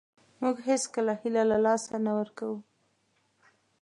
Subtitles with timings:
[0.41, 2.57] موږ هېڅکله هیله له لاسه نه ورکوو.